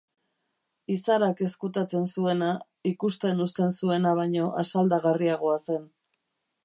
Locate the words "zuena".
2.15-2.47, 3.83-4.15